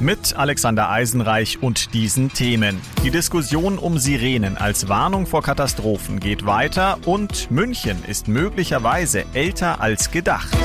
mit 0.00 0.36
Alexander 0.36 0.90
Eisenreich 0.90 1.62
und 1.62 1.92
diesen 1.92 2.32
Themen. 2.32 2.80
Die 3.02 3.10
Diskussion 3.10 3.78
um 3.78 3.98
Sirenen 3.98 4.56
als 4.56 4.88
Warnung 4.88 5.26
vor 5.26 5.42
Katastrophen 5.42 6.20
geht 6.20 6.46
weiter 6.46 6.98
und 7.04 7.50
München 7.50 8.04
ist 8.06 8.28
möglicherweise 8.28 9.24
älter 9.34 9.80
als 9.80 10.10
gedacht. 10.10 10.56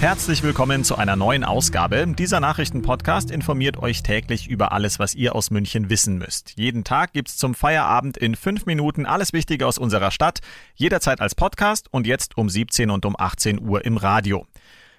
Herzlich 0.00 0.44
willkommen 0.44 0.84
zu 0.84 0.96
einer 0.96 1.16
neuen 1.16 1.42
Ausgabe. 1.42 2.06
Dieser 2.06 2.38
Nachrichtenpodcast 2.38 3.32
informiert 3.32 3.78
euch 3.78 4.04
täglich 4.04 4.46
über 4.46 4.70
alles, 4.70 5.00
was 5.00 5.16
ihr 5.16 5.34
aus 5.34 5.50
München 5.50 5.90
wissen 5.90 6.18
müsst. 6.18 6.52
Jeden 6.56 6.84
Tag 6.84 7.12
gibt's 7.12 7.36
zum 7.36 7.54
Feierabend 7.54 8.16
in 8.16 8.36
fünf 8.36 8.64
Minuten 8.66 9.06
alles 9.06 9.32
Wichtige 9.32 9.66
aus 9.66 9.78
unserer 9.78 10.12
Stadt, 10.12 10.38
jederzeit 10.76 11.20
als 11.20 11.34
Podcast 11.34 11.88
und 11.90 12.06
jetzt 12.06 12.38
um 12.38 12.48
17 12.48 12.90
und 12.90 13.04
um 13.06 13.16
18 13.18 13.60
Uhr 13.60 13.84
im 13.84 13.96
Radio. 13.96 14.46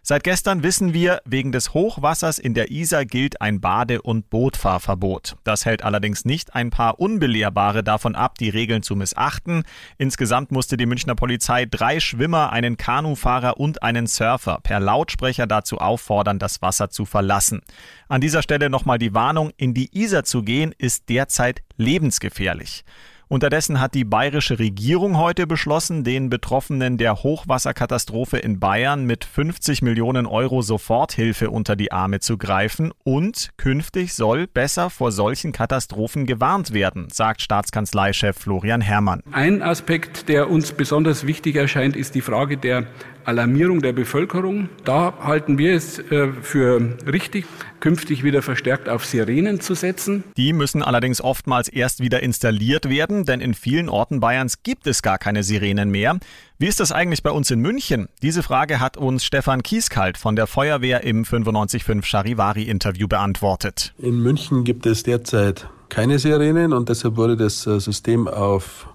Seit 0.01 0.23
gestern 0.23 0.63
wissen 0.63 0.93
wir, 0.93 1.21
wegen 1.25 1.51
des 1.51 1.73
Hochwassers 1.73 2.39
in 2.39 2.53
der 2.53 2.71
Isar 2.71 3.05
gilt 3.05 3.41
ein 3.41 3.59
Bade- 3.59 4.01
und 4.01 4.29
Bootfahrverbot. 4.29 5.35
Das 5.43 5.65
hält 5.65 5.83
allerdings 5.83 6.25
nicht 6.25 6.55
ein 6.55 6.69
paar 6.69 6.99
Unbelehrbare 6.99 7.83
davon 7.83 8.15
ab, 8.15 8.37
die 8.37 8.49
Regeln 8.49 8.81
zu 8.81 8.95
missachten. 8.95 9.63
Insgesamt 9.97 10.51
musste 10.51 10.77
die 10.77 10.85
Münchner 10.85 11.15
Polizei 11.15 11.65
drei 11.65 11.99
Schwimmer, 11.99 12.51
einen 12.51 12.77
Kanufahrer 12.77 13.59
und 13.59 13.83
einen 13.83 14.07
Surfer 14.07 14.59
per 14.63 14.79
Lautsprecher 14.79 15.47
dazu 15.47 15.79
auffordern, 15.79 16.39
das 16.39 16.61
Wasser 16.61 16.89
zu 16.89 17.05
verlassen. 17.05 17.61
An 18.07 18.21
dieser 18.21 18.41
Stelle 18.41 18.69
nochmal 18.69 18.99
die 18.99 19.13
Warnung, 19.13 19.51
in 19.57 19.73
die 19.73 19.89
Isar 19.97 20.23
zu 20.23 20.43
gehen, 20.43 20.73
ist 20.77 21.09
derzeit 21.09 21.61
lebensgefährlich. 21.77 22.83
Unterdessen 23.31 23.79
hat 23.79 23.93
die 23.93 24.05
bayerische 24.05 24.57
Regierung 24.57 25.15
heute 25.17 25.45
beschlossen, 25.45 26.03
den 26.03 26.31
Betroffenen 26.31 26.97
der 26.97 27.21
Hochwasserkatastrophe 27.21 28.39
in 28.39 28.59
Bayern 28.59 29.05
mit 29.05 29.23
50 29.23 29.83
Millionen 29.83 30.25
Euro 30.25 30.63
Soforthilfe 30.63 31.51
unter 31.51 31.75
die 31.75 31.91
Arme 31.91 32.21
zu 32.21 32.39
greifen 32.39 32.91
und 33.03 33.51
künftig 33.55 34.15
soll 34.15 34.47
besser 34.47 34.89
vor 34.89 35.11
solchen 35.11 35.51
Katastrophen 35.51 36.25
gewarnt 36.25 36.73
werden, 36.73 37.09
sagt 37.11 37.43
Staatskanzleichef 37.43 38.35
Florian 38.35 38.81
Herrmann. 38.81 39.21
Ein 39.31 39.61
Aspekt, 39.61 40.27
der 40.27 40.49
uns 40.49 40.71
besonders 40.71 41.27
wichtig 41.27 41.55
erscheint, 41.55 41.95
ist 41.95 42.15
die 42.15 42.21
Frage 42.21 42.57
der 42.57 42.87
Alarmierung 43.25 43.81
der 43.81 43.93
Bevölkerung. 43.93 44.69
Da 44.85 45.13
halten 45.21 45.59
wir 45.59 45.75
es 45.75 45.99
äh, 45.99 46.29
für 46.41 46.97
richtig, 47.05 47.45
künftig 47.79 48.23
wieder 48.23 48.41
verstärkt 48.41 48.89
auf 48.89 49.05
Sirenen 49.05 49.61
zu 49.61 49.75
setzen. 49.75 50.23
Die 50.35 50.51
müssen 50.51 50.81
allerdings 50.81 51.21
oftmals 51.21 51.69
erst 51.69 52.01
wieder 52.01 52.23
installiert 52.23 52.89
werden, 52.89 53.18
denn 53.25 53.41
in 53.41 53.53
vielen 53.53 53.89
Orten 53.89 54.19
Bayerns 54.19 54.63
gibt 54.63 54.87
es 54.87 55.01
gar 55.01 55.17
keine 55.17 55.43
Sirenen 55.43 55.89
mehr. 55.89 56.19
Wie 56.57 56.67
ist 56.67 56.79
das 56.79 56.91
eigentlich 56.91 57.23
bei 57.23 57.31
uns 57.31 57.51
in 57.51 57.59
München? 57.59 58.09
Diese 58.21 58.43
Frage 58.43 58.79
hat 58.79 58.97
uns 58.97 59.23
Stefan 59.23 59.63
Kieskalt 59.63 60.17
von 60.17 60.35
der 60.35 60.47
Feuerwehr 60.47 61.03
im 61.03 61.21
955 61.21 62.05
Charivari 62.05 62.63
Interview 62.63 63.07
beantwortet. 63.07 63.93
In 63.97 64.21
München 64.21 64.63
gibt 64.63 64.85
es 64.85 65.03
derzeit 65.03 65.69
keine 65.89 66.19
Sirenen 66.19 66.73
und 66.73 66.89
deshalb 66.89 67.17
wurde 67.17 67.35
das 67.35 67.65
äh, 67.65 67.79
System 67.79 68.27
auf 68.27 68.87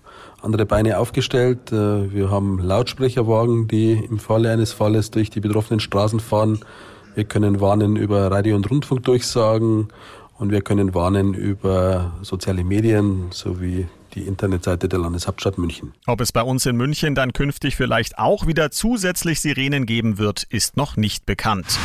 andere 0.43 0.67
Beine 0.67 0.99
aufgestellt. 0.99 1.73
Äh, 1.73 2.13
wir 2.13 2.31
haben 2.31 2.59
Lautsprecherwagen, 2.59 3.67
die 3.69 3.93
im 3.93 4.19
Falle 4.19 4.53
eines 4.53 4.73
Falles 4.73 5.11
durch 5.11 5.31
die 5.31 5.41
betroffenen 5.41 5.81
Straßen 5.81 6.21
fahren. 6.21 6.61
Wir 7.15 7.25
können 7.25 7.61
warnen 7.61 7.97
über 7.97 8.31
Radio- 8.31 8.57
und 8.57 8.71
Rundfunkdurchsagen 8.71 9.89
und 10.39 10.51
wir 10.51 10.63
können 10.63 10.95
warnen 10.95 11.35
über 11.35 12.13
soziale 12.23 12.65
Medien 12.65 13.29
sowie 13.31 13.87
die 14.15 14.23
Internetseite 14.23 14.89
der 14.89 14.99
Landeshauptstadt 14.99 15.59
München. 15.59 15.93
Ob 16.07 16.21
es 16.21 16.33
bei 16.33 16.43
uns 16.43 16.67
in 16.67 16.77
München 16.77 17.15
dann 17.15 17.33
künftig 17.33 17.77
vielleicht 17.77 18.19
auch 18.19 18.47
wieder 18.47 18.71
zusätzlich 18.71 19.41
Sirenen 19.41 19.87
geben 19.87 20.19
wird, 20.19 20.45
ist 20.45 20.77
noch 20.77 20.97
nicht 20.97 21.27
bekannt. 21.27 21.79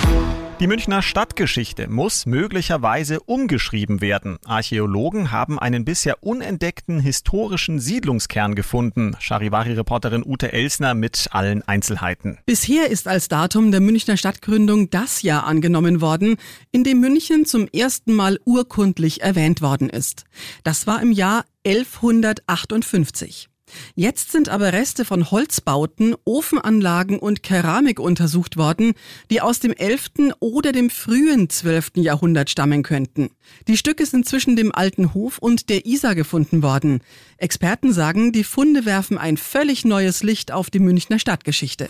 Die 0.59 0.67
Münchner 0.67 1.01
Stadtgeschichte 1.01 1.87
muss 1.87 2.25
möglicherweise 2.25 3.21
umgeschrieben 3.21 4.01
werden. 4.01 4.39
Archäologen 4.43 5.31
haben 5.31 5.57
einen 5.57 5.85
bisher 5.85 6.21
unentdeckten 6.21 6.99
historischen 6.99 7.79
Siedlungskern 7.79 8.55
gefunden. 8.55 9.15
Charivari-Reporterin 9.19 10.21
Ute 10.25 10.51
Elsner 10.51 10.95
mit 10.95 11.29
allen 11.31 11.65
Einzelheiten. 11.65 12.39
Bisher 12.45 12.89
ist 12.89 13.07
als 13.07 13.29
Datum 13.29 13.71
der 13.71 13.79
Münchner 13.79 14.17
Stadtgründung 14.17 14.89
das 14.89 15.21
Jahr 15.21 15.45
angenommen 15.45 16.01
worden, 16.01 16.35
in 16.73 16.83
dem 16.83 16.99
München 16.99 17.45
zum 17.45 17.69
ersten 17.69 18.13
Mal 18.13 18.37
urkundlich 18.43 19.21
erwähnt 19.21 19.61
worden 19.61 19.89
ist. 19.89 20.25
Das 20.65 20.85
war 20.87 21.01
im 21.01 21.13
Jahr 21.13 21.45
1158. 21.65 23.49
Jetzt 23.95 24.31
sind 24.31 24.49
aber 24.49 24.73
Reste 24.73 25.05
von 25.05 25.31
Holzbauten, 25.31 26.15
Ofenanlagen 26.25 27.19
und 27.19 27.43
Keramik 27.43 27.99
untersucht 27.99 28.57
worden, 28.57 28.93
die 29.29 29.41
aus 29.41 29.59
dem 29.59 29.73
11. 29.73 30.33
oder 30.39 30.71
dem 30.71 30.89
frühen 30.89 31.49
12. 31.49 31.91
Jahrhundert 31.95 32.49
stammen 32.49 32.83
könnten. 32.83 33.29
Die 33.67 33.77
Stücke 33.77 34.05
sind 34.05 34.27
zwischen 34.27 34.55
dem 34.55 34.73
alten 34.73 35.13
Hof 35.13 35.37
und 35.39 35.69
der 35.69 35.85
Isar 35.85 36.15
gefunden 36.15 36.63
worden. 36.63 37.01
Experten 37.37 37.93
sagen, 37.93 38.31
die 38.31 38.43
Funde 38.43 38.85
werfen 38.85 39.17
ein 39.17 39.37
völlig 39.37 39.85
neues 39.85 40.23
Licht 40.23 40.51
auf 40.51 40.69
die 40.69 40.79
Münchner 40.79 41.19
Stadtgeschichte. 41.19 41.89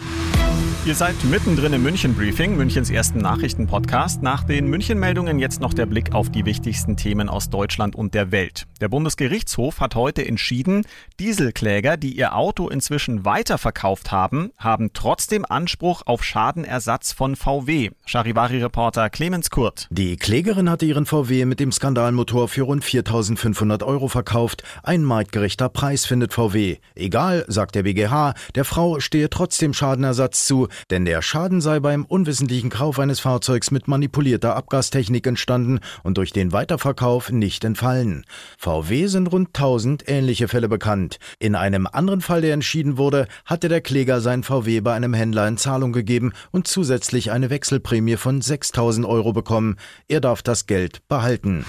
Ihr 0.85 0.95
seid 0.95 1.21
mittendrin 1.25 1.73
im 1.73 1.83
München 1.83 2.15
Briefing, 2.15 2.55
Münchens 2.55 2.89
ersten 2.89 3.19
Nachrichtenpodcast. 3.19 4.23
Nach 4.23 4.45
den 4.45 4.67
München-Meldungen 4.67 5.37
jetzt 5.37 5.59
noch 5.59 5.73
der 5.73 5.85
Blick 5.85 6.15
auf 6.15 6.31
die 6.31 6.45
wichtigsten 6.45 6.95
Themen 6.95 7.27
aus 7.27 7.49
Deutschland 7.49 7.97
und 7.97 8.13
der 8.13 8.31
Welt. 8.31 8.65
Der 8.79 8.87
Bundesgerichtshof 8.87 9.81
hat 9.81 9.95
heute 9.95 10.25
entschieden, 10.25 10.85
Dieselkläger, 11.19 11.97
die 11.97 12.13
ihr 12.13 12.33
Auto 12.33 12.69
inzwischen 12.69 13.25
weiterverkauft 13.25 14.13
haben, 14.13 14.51
haben 14.57 14.91
trotzdem 14.93 15.43
Anspruch 15.43 16.03
auf 16.05 16.23
Schadenersatz 16.23 17.11
von 17.11 17.35
VW. 17.35 17.89
Charivari-Reporter 18.05 19.09
Clemens 19.09 19.49
Kurt. 19.49 19.87
Die 19.91 20.15
Klägerin 20.15 20.69
hatte 20.69 20.85
ihren 20.85 21.05
VW 21.05 21.43
mit 21.43 21.59
dem 21.59 21.73
Skandalmotor 21.73 22.47
für 22.47 22.63
rund 22.63 22.85
4.500 22.85 23.83
Euro 23.83 24.07
verkauft. 24.07 24.63
Ein 24.81 25.03
marktgerechter 25.03 25.67
Preis 25.67 26.05
findet 26.05 26.33
VW. 26.33 26.77
Egal, 26.95 27.43
sagt 27.49 27.75
der 27.75 27.83
BGH, 27.83 28.33
der 28.55 28.63
Frau 28.63 29.01
stehe 29.01 29.29
trotzdem 29.29 29.73
Schadenersatz 29.73 30.45
zu, 30.45 30.68
denn 30.89 31.05
der 31.05 31.21
Schaden 31.21 31.61
sei 31.61 31.79
beim 31.79 32.05
unwissentlichen 32.05 32.69
Kauf 32.69 32.99
eines 32.99 33.19
Fahrzeugs 33.19 33.71
mit 33.71 33.87
manipulierter 33.87 34.55
Abgastechnik 34.55 35.27
entstanden 35.27 35.79
und 36.03 36.17
durch 36.17 36.31
den 36.31 36.51
Weiterverkauf 36.51 37.31
nicht 37.31 37.63
entfallen. 37.63 38.25
VW 38.57 39.07
sind 39.07 39.31
rund 39.31 39.49
1000 39.49 40.07
ähnliche 40.07 40.47
Fälle 40.47 40.69
bekannt. 40.69 41.19
In 41.39 41.55
einem 41.55 41.87
anderen 41.87 42.21
Fall, 42.21 42.41
der 42.41 42.53
entschieden 42.53 42.97
wurde, 42.97 43.27
hatte 43.45 43.69
der 43.69 43.81
Kläger 43.81 44.21
sein 44.21 44.43
VW 44.43 44.81
bei 44.81 44.93
einem 44.93 45.13
Händler 45.13 45.47
in 45.47 45.57
Zahlung 45.57 45.93
gegeben 45.93 46.33
und 46.51 46.67
zusätzlich 46.67 47.31
eine 47.31 47.49
Wechselprämie 47.49 48.17
von 48.17 48.41
6000 48.41 49.05
Euro 49.05 49.33
bekommen. 49.33 49.77
Er 50.07 50.21
darf 50.21 50.41
das 50.41 50.65
Geld 50.67 51.07
behalten. 51.07 51.65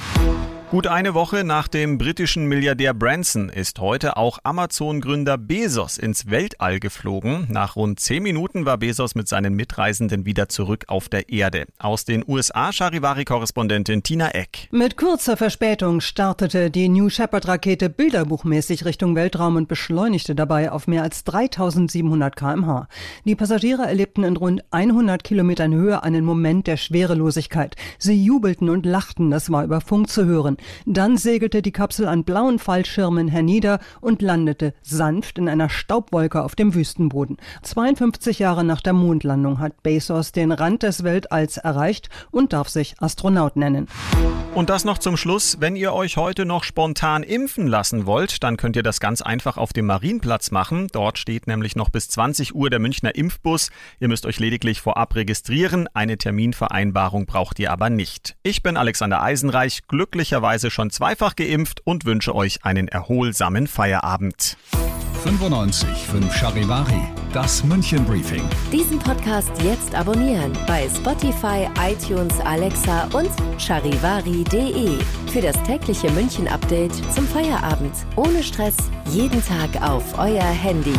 Gut 0.70 0.86
eine 0.86 1.14
Woche 1.14 1.42
nach 1.42 1.66
dem 1.66 1.98
britischen 1.98 2.44
Milliardär 2.44 2.94
Branson 2.94 3.48
ist 3.48 3.81
heute 3.81 4.16
auch 4.16 4.38
Amazon-Gründer 4.44 5.36
Bezos 5.36 5.98
ins 5.98 6.31
Weltall 6.31 6.78
geflogen. 6.78 7.48
Nach 7.50 7.75
rund 7.75 7.98
zehn 7.98 8.22
Minuten 8.22 8.66
war 8.66 8.78
Bezos 8.78 9.16
mit 9.16 9.26
seinen 9.26 9.54
Mitreisenden 9.54 10.26
wieder 10.26 10.48
zurück 10.48 10.84
auf 10.86 11.09
der 11.09 11.28
Erde. 11.28 11.66
Aus 11.80 12.04
den 12.04 12.22
USA 12.25 12.72
Charivari-Korrespondentin 12.72 14.04
Tina 14.04 14.28
Eck. 14.28 14.69
Mit 14.70 14.97
kurzer 14.97 15.36
Verspätung 15.36 16.00
startete 16.00 16.70
die 16.70 16.88
New 16.88 17.09
Shepard-Rakete 17.09 17.91
bilderbuchmäßig 17.91 18.84
Richtung 18.84 19.16
Weltraum 19.16 19.56
und 19.56 19.66
beschleunigte 19.66 20.36
dabei 20.36 20.71
auf 20.71 20.86
mehr 20.86 21.03
als 21.03 21.24
3700 21.24 22.36
kmh. 22.36 22.86
Die 23.24 23.34
Passagiere 23.34 23.86
erlebten 23.86 24.22
in 24.22 24.36
rund 24.36 24.62
100 24.71 25.24
Kilometern 25.24 25.74
Höhe 25.74 26.04
einen 26.04 26.24
Moment 26.24 26.68
der 26.68 26.77
Schwerelosigkeit. 26.77 27.74
Sie 27.98 28.24
jubelten 28.24 28.71
und 28.71 28.86
lachten, 28.86 29.33
das 29.33 29.50
war 29.50 29.65
über 29.65 29.80
Funk 29.80 30.09
zu 30.09 30.27
hören. 30.27 30.59
Dann 30.86 31.16
segelte 31.16 31.62
die 31.62 31.72
Kapsel 31.72 32.07
an 32.07 32.24
blauen 32.24 32.59
Fallschirmen 32.59 33.28
hernieder 33.28 33.80
und 34.01 34.22
landete 34.22 34.74
sanft 34.83 35.39
in 35.39 35.48
einer 35.48 35.68
Staubwolke 35.68 36.42
auf 36.42 36.54
dem 36.54 36.74
Wüstenboden. 36.74 37.36
52 37.62 38.39
Jahre 38.39 38.65
nach 38.65 38.80
der 38.80 38.92
Mondlandung 38.92 39.59
hat 39.59 39.83
Bezos 39.83 40.33
den 40.33 40.53
Rand 40.53 40.83
des 40.83 41.04
Weltalls 41.04 41.57
erreicht 41.57 42.09
und 42.30 42.53
darf 42.53 42.68
sich 42.68 42.95
Astronaut 43.01 43.57
nennen. 43.57 43.89
Und 44.53 44.68
das 44.68 44.84
noch 44.84 44.98
zum 44.98 45.16
Schluss. 45.16 45.59
Wenn 45.60 45.77
ihr 45.77 45.92
euch 45.92 46.16
heute 46.16 46.45
noch 46.45 46.65
spontan 46.65 47.22
impfen 47.22 47.68
lassen 47.68 48.04
wollt, 48.04 48.42
dann 48.42 48.56
könnt 48.56 48.74
ihr 48.74 48.83
das 48.83 48.98
ganz 48.98 49.22
einfach 49.22 49.56
auf 49.56 49.72
dem 49.72 49.86
Marienplatz 49.86 50.51
machen. 50.51 50.89
Dort 50.91 51.18
steht 51.18 51.47
nämlich 51.47 51.77
noch 51.77 51.89
bis 51.89 52.09
20 52.09 52.54
Uhr 52.56 52.68
der 52.68 52.80
Münchner 52.80 53.15
Impfbus. 53.15 53.71
Ihr 54.01 54.09
müsst 54.09 54.27
euch 54.27 54.41
lediglich 54.41 54.80
vorab 54.80 55.15
registrieren. 55.15 55.89
Eine 55.95 56.18
Terminvereinbarung 56.18 57.27
braucht 57.27 57.60
ihr 57.60 57.71
aber 57.71 57.91
nicht. 57.91 58.34
Ich 58.42 58.65
bin 58.65 58.77
Alexander 58.77 59.22
Eisenreich. 59.22 59.83
Glücklicherweise 59.86 60.49
möglicherweise 60.50 60.70
schon 60.70 60.91
zweifach 60.91 61.36
geimpft 61.36 61.80
und 61.84 62.04
wünsche 62.04 62.34
euch 62.34 62.64
einen 62.64 62.88
erholsamen 62.88 63.66
Feierabend. 63.66 64.56
95 65.22 65.88
5 65.88 66.34
Charivari, 66.34 67.02
das 67.32 67.62
München 67.62 68.04
Briefing. 68.04 68.42
Diesen 68.72 68.98
Podcast 68.98 69.52
jetzt 69.62 69.94
abonnieren 69.94 70.52
bei 70.66 70.88
Spotify, 70.88 71.68
iTunes, 71.78 72.41
Alexa 72.41 73.04
und 73.12 73.30
charivari.de. 73.58 74.98
Für 75.30 75.41
das 75.41 75.62
tägliche 75.64 76.10
München 76.12 76.48
Update 76.48 76.94
zum 77.14 77.28
Feierabend. 77.28 77.94
Ohne 78.16 78.42
Stress, 78.42 78.76
jeden 79.10 79.42
Tag 79.44 79.82
auf 79.82 80.18
euer 80.18 80.42
Handy. 80.42 80.98